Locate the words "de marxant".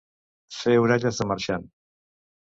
1.21-1.69